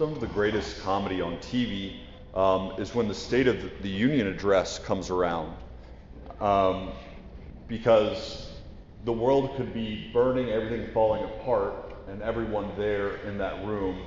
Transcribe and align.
some 0.00 0.14
of 0.14 0.20
the 0.20 0.26
greatest 0.28 0.80
comedy 0.80 1.20
on 1.20 1.36
TV 1.40 1.98
um, 2.34 2.72
is 2.80 2.94
when 2.94 3.06
the 3.06 3.14
State 3.14 3.46
of 3.46 3.62
the 3.82 3.88
Union 3.90 4.28
address 4.28 4.78
comes 4.78 5.10
around. 5.10 5.54
Um, 6.40 6.92
because 7.68 8.50
the 9.04 9.12
world 9.12 9.54
could 9.58 9.74
be 9.74 10.08
burning, 10.10 10.48
everything 10.48 10.90
falling 10.94 11.22
apart, 11.24 11.74
and 12.08 12.22
everyone 12.22 12.72
there 12.78 13.16
in 13.26 13.36
that 13.36 13.62
room 13.66 14.00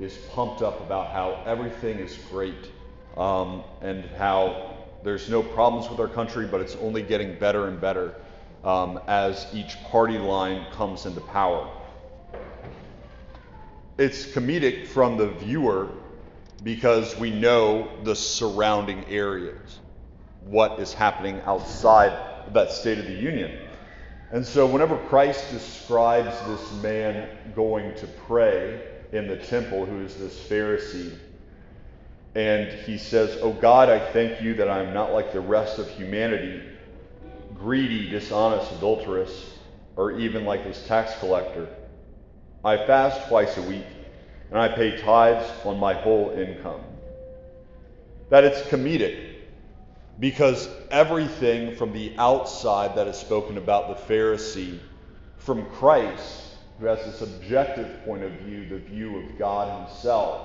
is 0.00 0.16
pumped 0.32 0.62
up 0.62 0.80
about 0.80 1.12
how 1.12 1.40
everything 1.46 2.00
is 2.00 2.18
great 2.28 2.72
um, 3.16 3.62
and 3.82 4.04
how 4.18 4.74
there's 5.04 5.30
no 5.30 5.44
problems 5.44 5.88
with 5.88 6.00
our 6.00 6.08
country, 6.08 6.44
but 6.44 6.60
it's 6.60 6.74
only 6.80 7.02
getting 7.02 7.38
better 7.38 7.68
and 7.68 7.80
better 7.80 8.16
um, 8.64 8.98
as 9.06 9.46
each 9.54 9.80
party 9.84 10.18
line 10.18 10.66
comes 10.72 11.06
into 11.06 11.20
power. 11.20 11.70
It's 13.98 14.26
comedic 14.26 14.88
from 14.88 15.16
the 15.16 15.28
viewer 15.28 15.88
because 16.62 17.16
we 17.16 17.30
know 17.30 17.88
the 18.04 18.14
surrounding 18.14 19.06
areas, 19.06 19.78
what 20.44 20.78
is 20.80 20.92
happening 20.92 21.40
outside 21.46 22.52
that 22.52 22.70
State 22.70 22.98
of 22.98 23.06
the 23.06 23.14
Union. 23.14 23.58
And 24.32 24.44
so, 24.44 24.66
whenever 24.66 24.98
Christ 25.08 25.50
describes 25.50 26.36
this 26.46 26.82
man 26.82 27.28
going 27.54 27.94
to 27.94 28.06
pray 28.26 28.82
in 29.12 29.28
the 29.28 29.36
temple, 29.36 29.86
who 29.86 30.02
is 30.02 30.16
this 30.16 30.38
Pharisee, 30.46 31.16
and 32.34 32.70
he 32.70 32.98
says, 32.98 33.38
Oh 33.40 33.52
God, 33.52 33.88
I 33.88 33.98
thank 34.12 34.42
you 34.42 34.54
that 34.54 34.68
I'm 34.68 34.92
not 34.92 35.12
like 35.12 35.32
the 35.32 35.40
rest 35.40 35.78
of 35.78 35.88
humanity, 35.88 36.62
greedy, 37.54 38.10
dishonest, 38.10 38.72
adulterous, 38.72 39.54
or 39.96 40.12
even 40.12 40.44
like 40.44 40.64
this 40.64 40.86
tax 40.86 41.18
collector. 41.18 41.68
I 42.66 42.84
fast 42.84 43.28
twice 43.28 43.56
a 43.58 43.62
week, 43.62 43.86
and 44.50 44.58
I 44.58 44.66
pay 44.66 45.00
tithes 45.00 45.48
on 45.64 45.78
my 45.78 45.94
whole 45.94 46.30
income. 46.30 46.80
That 48.28 48.42
it's 48.42 48.60
comedic 48.62 49.36
because 50.18 50.68
everything 50.90 51.76
from 51.76 51.92
the 51.92 52.12
outside 52.18 52.96
that 52.96 53.06
is 53.06 53.14
spoken 53.14 53.56
about 53.56 53.86
the 53.86 54.12
Pharisee, 54.12 54.80
from 55.38 55.64
Christ, 55.66 56.56
who 56.80 56.86
has 56.86 56.98
this 57.04 57.22
objective 57.22 58.04
point 58.04 58.24
of 58.24 58.32
view, 58.32 58.68
the 58.68 58.78
view 58.78 59.16
of 59.18 59.38
God 59.38 59.86
Himself, 59.86 60.44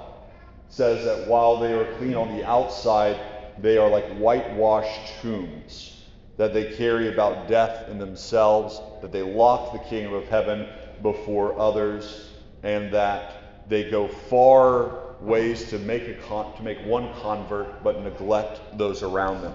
says 0.69 1.03
that 1.03 1.27
while 1.27 1.57
they 1.57 1.73
are 1.73 1.91
clean 1.95 2.13
on 2.13 2.37
the 2.37 2.45
outside, 2.45 3.19
they 3.57 3.79
are 3.79 3.89
like 3.89 4.05
whitewashed 4.17 5.23
tombs, 5.23 6.05
that 6.37 6.53
they 6.53 6.71
carry 6.73 7.11
about 7.11 7.47
death 7.47 7.89
in 7.89 7.97
themselves, 7.97 8.79
that 9.01 9.11
they 9.11 9.23
lock 9.23 9.73
the 9.73 9.79
kingdom 9.89 10.13
of 10.13 10.27
heaven 10.27 10.67
before 11.01 11.59
others, 11.59 12.29
and 12.63 12.93
that 12.93 13.69
they 13.69 13.89
go 13.89 14.07
far 14.07 15.15
ways 15.21 15.69
to 15.69 15.79
make, 15.79 16.07
a 16.07 16.15
con- 16.15 16.55
to 16.57 16.63
make 16.63 16.79
one 16.85 17.13
convert 17.21 17.83
but 17.83 18.01
neglect 18.01 18.77
those 18.77 19.03
around 19.03 19.41
them. 19.41 19.53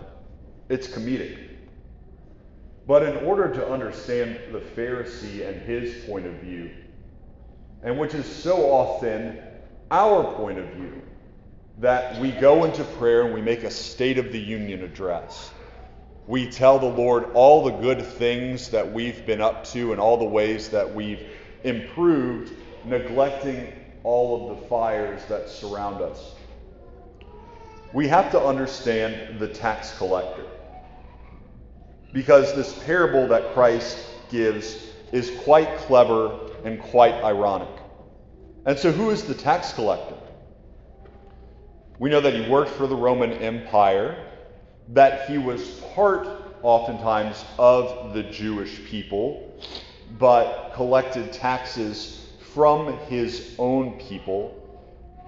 It's 0.68 0.86
comedic. 0.86 1.38
But 2.86 3.02
in 3.02 3.16
order 3.24 3.52
to 3.52 3.68
understand 3.68 4.38
the 4.52 4.60
Pharisee 4.60 5.46
and 5.46 5.60
his 5.60 6.04
point 6.04 6.26
of 6.26 6.34
view, 6.34 6.70
and 7.82 7.98
which 7.98 8.14
is 8.14 8.26
so 8.26 8.70
often 8.70 9.38
our 9.90 10.32
point 10.34 10.58
of 10.58 10.66
view, 10.68 11.02
that 11.78 12.20
we 12.20 12.30
go 12.32 12.64
into 12.64 12.84
prayer 12.84 13.22
and 13.22 13.34
we 13.34 13.42
make 13.42 13.64
a 13.64 13.70
State 13.70 14.18
of 14.18 14.32
the 14.32 14.38
Union 14.38 14.82
address. 14.82 15.50
We 16.26 16.50
tell 16.50 16.78
the 16.78 16.86
Lord 16.86 17.30
all 17.34 17.64
the 17.64 17.70
good 17.70 18.02
things 18.04 18.70
that 18.70 18.92
we've 18.92 19.24
been 19.24 19.40
up 19.40 19.64
to 19.66 19.92
and 19.92 20.00
all 20.00 20.16
the 20.16 20.24
ways 20.24 20.68
that 20.70 20.92
we've 20.92 21.24
improved, 21.62 22.52
neglecting 22.84 23.72
all 24.02 24.50
of 24.50 24.60
the 24.60 24.66
fires 24.66 25.24
that 25.26 25.48
surround 25.48 26.02
us. 26.02 26.34
We 27.92 28.08
have 28.08 28.32
to 28.32 28.40
understand 28.40 29.38
the 29.38 29.48
tax 29.48 29.96
collector. 29.98 30.44
Because 32.12 32.54
this 32.54 32.72
parable 32.84 33.28
that 33.28 33.54
Christ 33.54 33.98
gives 34.30 34.84
is 35.12 35.30
quite 35.44 35.76
clever 35.78 36.50
and 36.64 36.80
quite 36.80 37.14
ironic. 37.14 37.68
And 38.64 38.76
so, 38.76 38.90
who 38.90 39.10
is 39.10 39.22
the 39.22 39.34
tax 39.34 39.72
collector? 39.72 40.16
We 42.00 42.10
know 42.10 42.20
that 42.20 42.34
he 42.34 42.50
worked 42.50 42.72
for 42.72 42.88
the 42.88 42.96
Roman 42.96 43.32
Empire, 43.32 44.26
that 44.88 45.28
he 45.28 45.38
was 45.38 45.80
part, 45.94 46.28
oftentimes, 46.62 47.44
of 47.58 48.14
the 48.14 48.22
Jewish 48.22 48.84
people, 48.84 49.60
but 50.18 50.72
collected 50.74 51.32
taxes 51.32 52.26
from 52.54 52.96
his 53.08 53.54
own 53.58 53.98
people, 53.98 54.54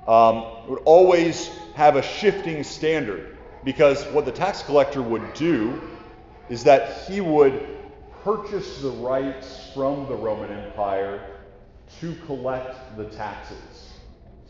um, 0.07 0.69
would 0.69 0.81
always 0.85 1.49
have 1.75 1.97
a 1.97 2.03
shifting 2.03 2.65
standard 2.65 3.37
because 3.65 4.05
what 4.07 4.25
the 4.25 4.33
tax 4.33 4.63
collector 4.63 5.03
would 5.03 5.35
do 5.35 5.81
is 6.49 6.65
that 6.65 7.07
he 7.07 7.21
would 7.21 7.77
purchase 8.25 8.81
the 8.81 8.91
rights 8.91 9.71
from 9.75 10.07
the 10.09 10.15
Roman 10.15 10.51
Empire 10.51 11.21
to 12.01 12.15
collect 12.27 12.97
the 12.97 13.05
taxes. 13.07 13.93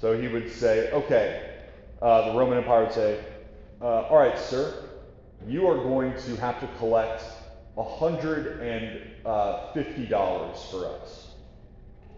So 0.01 0.21
he 0.21 0.29
would 0.29 0.53
say, 0.53 0.91
okay, 0.93 1.55
uh, 2.01 2.33
the 2.33 2.39
Roman 2.39 2.59
Empire 2.59 2.85
would 2.85 2.93
say, 2.93 3.25
uh, 3.81 4.03
all 4.03 4.19
right, 4.19 4.39
sir, 4.39 4.88
you 5.47 5.67
are 5.67 5.77
going 5.77 6.13
to 6.23 6.37
have 6.37 6.61
to 6.61 6.69
collect 6.79 7.23
$150 7.77 9.25
uh, 9.25 10.53
for 10.71 10.87
us 10.87 11.29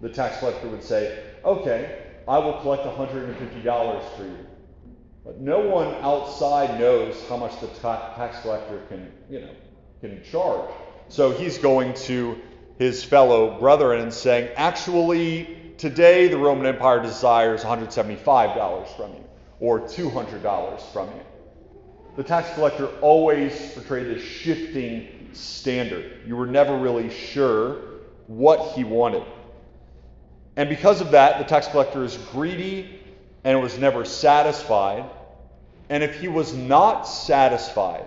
the 0.01 0.09
tax 0.09 0.39
collector 0.39 0.69
would 0.69 0.83
say, 0.83 1.23
okay, 1.45 2.03
I 2.27 2.39
will 2.39 2.55
collect 2.61 2.85
$150 2.85 4.17
for 4.17 4.25
you. 4.25 4.47
But 5.25 5.41
no 5.41 5.61
one 5.61 5.95
outside 5.97 6.81
knows 6.81 7.23
how 7.29 7.37
much 7.37 7.61
the 7.61 7.67
ta- 7.67 8.15
tax 8.15 8.41
collector 8.41 8.81
can, 8.89 9.13
you 9.29 9.41
know, 9.41 9.51
can 10.01 10.23
charge. 10.25 10.71
So 11.09 11.33
he's 11.33 11.59
going 11.59 11.95
to 11.95 12.39
his 12.79 13.05
fellow 13.05 13.59
brethren 13.59 14.01
and 14.01 14.13
saying, 14.13 14.51
actually, 14.57 15.75
today 15.77 16.29
the 16.29 16.39
Roman 16.39 16.67
Empire 16.67 17.03
desires 17.03 17.63
$175 17.63 18.97
from 18.97 19.13
you 19.13 19.25
or 19.61 19.81
$200 19.81 20.81
from 20.93 21.09
you. 21.09 21.21
The 22.17 22.25
tax 22.25 22.53
collector 22.55 22.89
always 23.01 23.73
portrayed 23.73 24.07
this 24.07 24.23
shifting 24.23 25.31
standard. 25.33 26.21
You 26.27 26.37
were 26.37 26.47
never 26.47 26.77
really 26.77 27.11
sure 27.11 27.77
what 28.27 28.73
he 28.73 28.85
wanted. 28.85 29.23
And 30.57 30.69
because 30.69 31.01
of 31.01 31.13
that, 31.13 31.39
the 31.39 31.45
tax 31.45 31.69
collector 31.69 32.05
is 32.05 32.17
greedy 32.33 33.01
and 33.45 33.61
was 33.63 33.79
never 33.79 34.05
satisfied. 34.05 35.09
And 35.89 36.03
if 36.03 36.21
he 36.21 36.29
was 36.29 36.53
not 36.53 37.03
satisfied, 37.03 38.07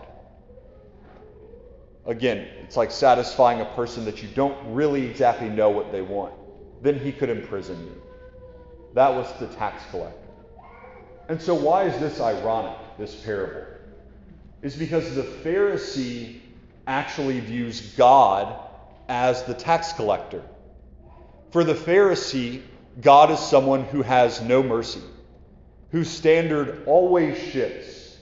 again, 2.06 2.48
it's 2.62 2.78
like 2.78 2.92
satisfying 2.92 3.62
a 3.62 3.66
person 3.66 4.06
that 4.06 4.22
you 4.22 4.30
don't 4.36 4.74
really 4.74 5.06
exactly 5.06 5.50
know 5.50 5.70
what 5.70 5.92
they 5.92 6.02
want, 6.02 6.34
then 6.82 7.00
he 7.00 7.12
could 7.12 7.30
imprison 7.30 7.80
you. 7.86 8.02
That 8.94 9.10
was 9.10 9.32
the 9.40 9.48
tax 9.48 9.84
collector. 9.90 10.20
And 11.30 11.42
so, 11.42 11.56
why 11.56 11.86
is 11.86 12.00
this 12.00 12.20
ironic, 12.20 12.78
this 12.98 13.16
parable? 13.16 13.73
Is 14.64 14.78
because 14.78 15.14
the 15.14 15.24
Pharisee 15.24 16.40
actually 16.88 17.42
views 17.42 17.94
God 17.98 18.58
as 19.10 19.44
the 19.44 19.54
tax 19.54 19.92
collector. 19.92 20.42
For 21.52 21.66
the 21.66 21.74
Pharisee, 21.74 22.62
God 23.02 23.30
is 23.30 23.40
someone 23.40 23.84
who 23.84 24.02
has 24.02 24.42
no 24.42 24.64
mercy, 24.64 25.02
whose 25.92 26.10
standard 26.10 26.84
always 26.86 27.38
shifts. 27.38 28.18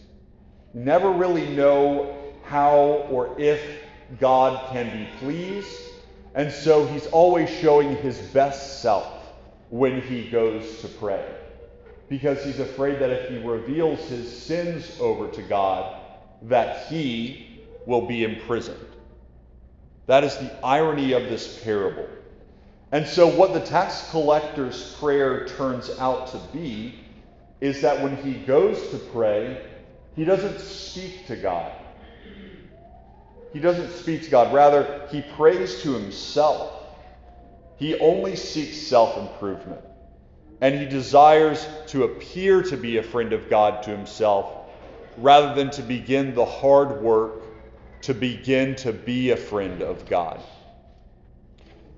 Never 0.73 1.11
really 1.11 1.47
know 1.49 2.33
how 2.43 3.05
or 3.09 3.39
if 3.39 3.61
God 4.19 4.71
can 4.71 4.97
be 4.97 5.07
pleased, 5.19 5.77
and 6.33 6.51
so 6.51 6.87
he's 6.87 7.05
always 7.07 7.49
showing 7.49 7.95
his 7.97 8.17
best 8.17 8.81
self 8.81 9.07
when 9.69 10.01
he 10.01 10.27
goes 10.29 10.81
to 10.81 10.87
pray. 10.87 11.23
Because 12.09 12.43
he's 12.43 12.59
afraid 12.59 12.99
that 12.99 13.11
if 13.11 13.29
he 13.29 13.37
reveals 13.37 13.99
his 14.09 14.29
sins 14.35 14.97
over 14.99 15.27
to 15.29 15.41
God, 15.43 16.00
that 16.43 16.87
he 16.87 17.61
will 17.85 18.05
be 18.07 18.23
imprisoned. 18.23 18.85
That 20.07 20.23
is 20.23 20.35
the 20.37 20.51
irony 20.65 21.13
of 21.13 21.23
this 21.23 21.61
parable. 21.63 22.07
And 22.91 23.07
so, 23.07 23.27
what 23.27 23.53
the 23.53 23.61
tax 23.61 24.09
collector's 24.11 24.93
prayer 24.99 25.47
turns 25.47 25.89
out 25.99 26.27
to 26.27 26.39
be 26.51 26.95
is 27.61 27.81
that 27.81 28.01
when 28.01 28.17
he 28.17 28.33
goes 28.33 28.89
to 28.89 28.97
pray, 28.97 29.65
he 30.15 30.25
doesn't 30.25 30.59
speak 30.59 31.27
to 31.27 31.35
God. 31.37 31.71
He 33.53 33.59
doesn't 33.59 33.91
speak 33.91 34.23
to 34.23 34.29
God. 34.29 34.53
Rather, 34.53 35.07
he 35.09 35.21
prays 35.21 35.81
to 35.83 35.93
himself. 35.93 36.73
He 37.77 37.97
only 37.99 38.35
seeks 38.35 38.77
self 38.77 39.17
improvement. 39.17 39.81
And 40.59 40.75
he 40.75 40.85
desires 40.85 41.65
to 41.87 42.03
appear 42.03 42.61
to 42.63 42.77
be 42.77 42.97
a 42.97 43.03
friend 43.03 43.33
of 43.33 43.49
God 43.49 43.83
to 43.83 43.89
himself 43.89 44.60
rather 45.17 45.53
than 45.53 45.69
to 45.71 45.81
begin 45.81 46.33
the 46.33 46.45
hard 46.45 47.01
work 47.01 47.41
to 48.01 48.13
begin 48.13 48.75
to 48.75 48.91
be 48.91 49.31
a 49.31 49.37
friend 49.37 49.81
of 49.81 50.07
God. 50.07 50.41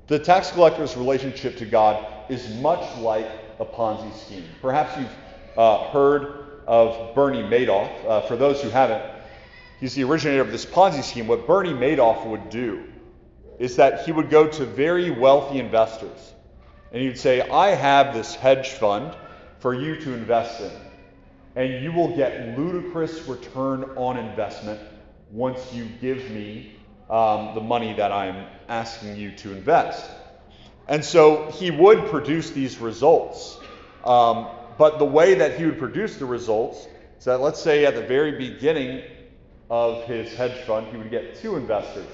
The 0.08 0.20
tax 0.20 0.52
collector's 0.52 0.98
relationship 0.98 1.58
to 1.58 1.66
God 1.66 2.06
is 2.30 2.50
much 2.56 2.98
like 2.98 3.28
a 3.60 3.66
Ponzi 3.66 4.14
scheme. 4.16 4.46
Perhaps 4.62 5.00
you've 5.00 5.58
uh, 5.58 5.90
heard 5.90 6.62
of 6.68 7.16
Bernie 7.16 7.44
Madoff. 7.44 7.90
Uh, 8.06 8.22
for 8.22 8.36
those 8.36 8.62
who 8.62 8.70
haven't, 8.70 9.04
he's 9.80 9.96
the 9.96 10.04
originator 10.04 10.42
of 10.42 10.52
this 10.52 10.66
Ponzi 10.66 11.04
scheme. 11.04 11.28
What 11.28 11.48
Bernie 11.48 11.74
Madoff 11.74 12.26
would 12.26 12.50
do 12.50 12.84
is 13.60 13.78
that 13.78 14.06
he 14.06 14.12
would 14.12 14.30
go 14.30 14.48
to 14.48 14.66
very 14.66 15.10
wealthy 15.12 15.60
investors 15.60 16.34
and 16.92 17.02
he 17.02 17.08
would 17.08 17.18
say, 17.18 17.42
I 17.42 17.70
have 17.70 18.14
this 18.14 18.36
hedge 18.36 18.70
fund 18.70 19.16
for 19.60 19.74
you 19.74 20.00
to 20.02 20.14
invest 20.14 20.62
in, 20.62 20.72
and 21.56 21.84
you 21.84 21.92
will 21.92 22.16
get 22.16 22.58
ludicrous 22.58 23.28
return 23.28 23.84
on 23.96 24.18
investment 24.18 24.80
once 25.32 25.74
you 25.74 25.86
give 26.02 26.30
me 26.32 26.74
um, 27.10 27.54
the 27.56 27.62
money 27.62 27.94
that 27.94 28.12
I'm 28.12 28.48
asking 28.68 29.18
you 29.18 29.32
to 29.38 29.52
invest. 29.52 30.10
And 30.88 31.04
so 31.04 31.50
he 31.52 31.72
would 31.72 32.06
produce 32.08 32.52
these 32.52 32.80
results. 32.80 33.60
Um, 34.04 34.48
but 34.78 35.00
the 35.00 35.06
way 35.06 35.36
that 35.36 35.58
he 35.58 35.66
would 35.66 35.80
produce 35.80 36.18
the 36.18 36.26
results 36.26 36.88
is 37.20 37.26
that, 37.26 37.40
let's 37.40 37.62
say, 37.62 37.86
at 37.86 37.96
the 37.96 38.02
very 38.02 38.32
beginning 38.32 39.04
of 39.70 40.04
his 40.06 40.34
hedge 40.34 40.60
fund, 40.66 40.88
he 40.88 40.98
would 40.98 41.12
get 41.12 41.36
two 41.36 41.56
investors. 41.56 42.08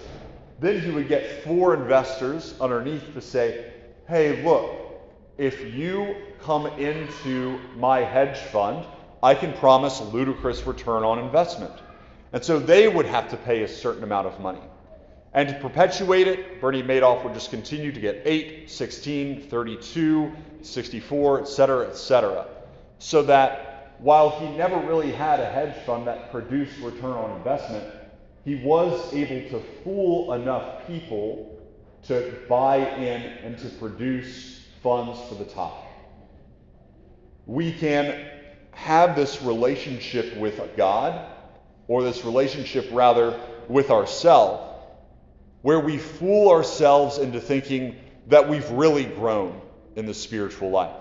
Then 0.60 0.82
he 0.82 0.92
would 0.92 1.08
get 1.08 1.44
four 1.44 1.74
investors 1.74 2.54
underneath 2.60 3.14
to 3.14 3.22
say, 3.22 3.72
hey, 4.08 4.44
look, 4.44 4.72
if 5.38 5.74
you 5.74 6.16
come 6.42 6.68
into 6.80 7.60
my 7.78 8.02
hedge 8.02 8.38
fund, 8.38 8.86
I 9.22 9.36
can 9.36 9.54
promise 9.54 10.00
ludicrous 10.02 10.66
return 10.66 11.04
on 11.04 11.20
investment. 11.20 11.74
And 12.32 12.44
so 12.44 12.60
they 12.60 12.88
would 12.88 13.06
have 13.06 13.30
to 13.32 13.38
pay 13.38 13.64
a 13.64 13.68
certain 13.68 14.04
amount 14.04 14.28
of 14.28 14.40
money. 14.40 14.62
And 15.34 15.50
to 15.50 15.56
perpetuate 15.56 16.28
it, 16.28 16.62
Bernie 16.62 16.82
Madoff 16.82 17.24
would 17.24 17.34
just 17.34 17.50
continue 17.50 17.92
to 17.92 18.00
get 18.00 18.22
8, 18.26 18.70
16, 18.70 19.42
32, 19.42 20.32
64, 20.62 21.42
et 21.42 21.48
cetera, 21.48 21.88
et 21.88 21.96
cetera. 21.96 22.48
So 22.98 23.24
that 23.24 23.96
while 24.00 24.30
he 24.40 24.50
never 24.58 24.78
really 24.88 25.12
had 25.12 25.40
a 25.40 25.46
hedge 25.46 25.76
fund 25.86 26.08
that 26.08 26.32
produced 26.32 26.80
return 26.80 27.12
on 27.12 27.38
investment, 27.38 27.84
he 28.46 28.56
was 28.56 29.14
able 29.14 29.50
to 29.50 29.66
fool 29.84 30.34
enough 30.34 30.88
people 30.88 31.62
to 32.04 32.34
buy 32.48 32.78
in 32.78 33.22
and 33.44 33.58
to 33.60 33.70
produce 33.70 34.62
funds 34.82 35.20
for 35.28 35.36
the 35.36 35.46
top. 35.46 35.86
We 37.46 37.74
can 37.74 38.39
have 38.80 39.16
this 39.16 39.42
relationship 39.42 40.36
with 40.38 40.60
God, 40.78 41.30
or 41.88 42.04
this 42.04 42.24
relationship 42.24 42.88
rather 42.92 43.40
with 43.68 43.92
ourselves 43.92 44.70
where 45.62 45.80
we 45.80 45.98
fool 45.98 46.50
ourselves 46.50 47.18
into 47.18 47.42
thinking 47.42 47.96
that 48.28 48.48
we've 48.48 48.70
really 48.72 49.04
grown 49.04 49.60
in 49.96 50.06
the 50.06 50.14
spiritual 50.14 50.70
life. 50.70 50.96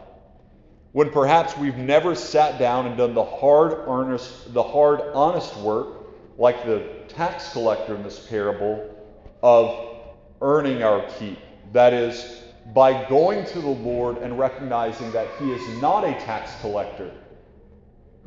When 0.92 1.10
perhaps 1.10 1.56
we've 1.56 1.76
never 1.76 2.14
sat 2.14 2.58
down 2.58 2.86
and 2.86 2.96
done 2.96 3.14
the 3.14 3.24
hard, 3.24 3.72
earnest, 3.72 4.52
the 4.52 4.62
hard, 4.62 5.00
honest 5.14 5.56
work, 5.58 5.88
like 6.36 6.64
the 6.64 6.84
tax 7.08 7.52
collector 7.52 7.94
in 7.94 8.02
this 8.02 8.18
parable, 8.18 8.96
of 9.42 10.00
earning 10.40 10.82
our 10.82 11.06
keep. 11.18 11.38
That 11.72 11.92
is, 11.92 12.42
by 12.74 13.08
going 13.08 13.44
to 13.46 13.60
the 13.60 13.68
Lord 13.68 14.18
and 14.18 14.38
recognizing 14.38 15.12
that 15.12 15.28
He 15.38 15.52
is 15.52 15.82
not 15.82 16.02
a 16.02 16.12
tax 16.14 16.52
collector 16.60 17.12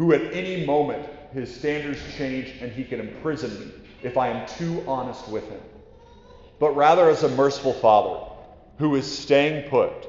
who 0.01 0.13
at 0.13 0.33
any 0.33 0.65
moment 0.65 1.05
his 1.31 1.53
standards 1.53 1.99
change 2.17 2.55
and 2.59 2.71
he 2.71 2.83
can 2.83 2.99
imprison 2.99 3.51
me 3.59 3.71
if 4.01 4.17
I 4.17 4.29
am 4.29 4.47
too 4.47 4.83
honest 4.87 5.27
with 5.27 5.47
him 5.47 5.61
but 6.61 6.75
rather 6.75 7.09
as 7.09 7.23
a 7.23 7.29
merciful 7.29 7.73
Father 7.73 8.19
who 8.77 8.95
is 8.95 9.19
staying 9.19 9.67
put, 9.67 10.07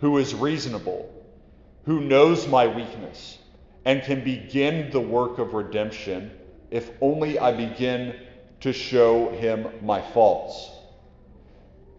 who 0.00 0.18
is 0.18 0.34
reasonable, 0.34 1.08
who 1.84 2.00
knows 2.00 2.48
my 2.48 2.66
weakness, 2.66 3.38
and 3.84 4.02
can 4.02 4.22
begin 4.24 4.90
the 4.90 5.00
work 5.00 5.38
of 5.38 5.54
redemption 5.54 6.30
if 6.72 6.90
only 7.00 7.38
I 7.38 7.52
begin 7.52 8.16
to 8.60 8.72
show 8.72 9.30
him 9.30 9.68
my 9.80 10.02
faults. 10.02 10.70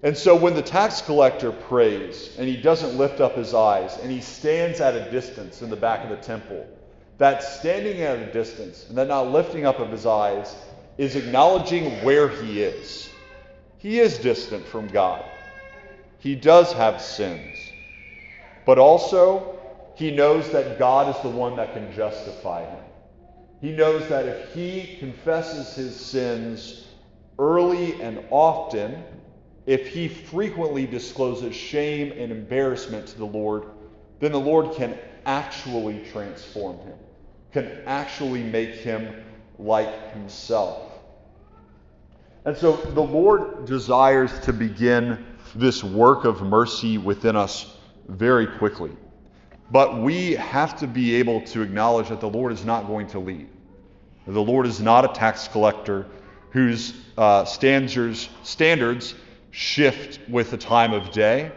And 0.03 0.17
so 0.17 0.35
when 0.35 0.53
the 0.53 0.61
tax 0.61 1.01
collector 1.01 1.53
prays 1.53 2.35
and 2.37 2.49
he 2.49 2.57
doesn't 2.57 2.97
lift 2.97 3.21
up 3.21 3.35
his 3.35 3.53
eyes 3.53 3.97
and 4.01 4.11
he 4.11 4.19
stands 4.19 4.81
at 4.81 4.95
a 4.95 5.11
distance 5.11 5.61
in 5.61 5.69
the 5.69 5.77
back 5.77 6.03
of 6.03 6.09
the 6.09 6.17
temple, 6.17 6.67
that 7.21 7.43
standing 7.43 8.01
at 8.01 8.17
a 8.17 8.33
distance 8.33 8.87
and 8.89 8.97
that 8.97 9.07
not 9.07 9.31
lifting 9.31 9.63
up 9.63 9.77
of 9.77 9.91
his 9.91 10.07
eyes 10.07 10.55
is 10.97 11.15
acknowledging 11.15 12.03
where 12.03 12.27
he 12.27 12.63
is. 12.63 13.11
He 13.77 13.99
is 13.99 14.17
distant 14.17 14.65
from 14.65 14.87
God. 14.87 15.23
He 16.17 16.33
does 16.33 16.73
have 16.73 16.99
sins. 16.99 17.73
But 18.65 18.79
also, 18.79 19.59
he 19.93 20.09
knows 20.09 20.49
that 20.49 20.79
God 20.79 21.15
is 21.15 21.21
the 21.21 21.29
one 21.29 21.55
that 21.57 21.73
can 21.73 21.93
justify 21.93 22.65
him. 22.65 22.83
He 23.61 23.71
knows 23.71 24.09
that 24.09 24.25
if 24.25 24.55
he 24.55 24.97
confesses 24.97 25.75
his 25.75 25.95
sins 25.95 26.87
early 27.37 28.01
and 28.01 28.25
often, 28.31 29.03
if 29.67 29.89
he 29.89 30.07
frequently 30.07 30.87
discloses 30.87 31.55
shame 31.55 32.13
and 32.17 32.31
embarrassment 32.31 33.05
to 33.09 33.17
the 33.19 33.25
Lord, 33.25 33.65
then 34.19 34.31
the 34.31 34.39
Lord 34.39 34.75
can 34.75 34.97
actually 35.25 36.03
transform 36.11 36.77
him, 36.79 36.97
can 37.51 37.81
actually 37.85 38.43
make 38.43 38.75
him 38.75 39.23
like 39.59 40.13
himself. 40.13 40.91
And 42.45 42.57
so 42.57 42.75
the 42.75 43.01
Lord 43.01 43.65
desires 43.65 44.37
to 44.41 44.53
begin 44.53 45.25
this 45.55 45.83
work 45.83 46.25
of 46.25 46.41
mercy 46.41 46.97
within 46.97 47.35
us 47.35 47.77
very 48.07 48.47
quickly. 48.47 48.91
But 49.69 50.01
we 50.01 50.33
have 50.33 50.77
to 50.79 50.87
be 50.87 51.15
able 51.15 51.41
to 51.41 51.61
acknowledge 51.61 52.09
that 52.09 52.19
the 52.19 52.29
Lord 52.29 52.51
is 52.51 52.65
not 52.65 52.87
going 52.87 53.07
to 53.07 53.19
lead. 53.19 53.47
The 54.27 54.41
Lord 54.41 54.65
is 54.65 54.79
not 54.79 55.05
a 55.05 55.07
tax 55.09 55.47
collector 55.47 56.07
whose 56.51 56.93
uh, 57.17 57.45
standards, 57.45 58.29
standards 58.43 59.15
shift 59.51 60.19
with 60.29 60.51
the 60.51 60.57
time 60.57 60.93
of 60.93 61.11
day 61.11 61.51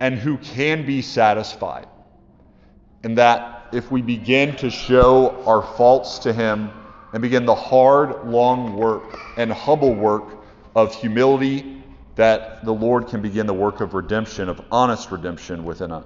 and 0.00 0.14
who 0.14 0.38
can 0.38 0.86
be 0.86 1.02
satisfied. 1.02 1.86
And 3.02 3.18
that 3.18 3.57
if 3.72 3.90
we 3.90 4.02
begin 4.02 4.56
to 4.56 4.70
show 4.70 5.42
our 5.44 5.62
faults 5.62 6.18
to 6.20 6.32
Him, 6.32 6.70
and 7.12 7.22
begin 7.22 7.46
the 7.46 7.54
hard, 7.54 8.26
long 8.26 8.76
work 8.76 9.02
and 9.36 9.52
humble 9.52 9.94
work 9.94 10.24
of 10.74 10.94
humility 10.94 11.82
that 12.16 12.64
the 12.64 12.72
Lord 12.72 13.06
can 13.08 13.22
begin 13.22 13.46
the 13.46 13.54
work 13.54 13.80
of 13.80 13.94
redemption, 13.94 14.48
of 14.48 14.60
honest 14.70 15.10
redemption 15.10 15.64
within 15.64 15.92
us. 15.92 16.04